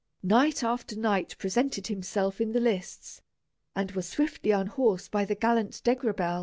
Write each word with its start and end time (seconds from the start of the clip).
Knight 0.23 0.63
after 0.63 0.97
knight 0.97 1.35
presented 1.37 1.85
himself 1.85 2.41
in 2.41 2.53
the 2.53 2.59
lists, 2.59 3.21
and 3.75 3.91
was 3.91 4.09
swiftly 4.09 4.49
unhorsed 4.49 5.11
by 5.11 5.25
the 5.25 5.35
gallant 5.35 5.79
Degrabell. 5.83 6.39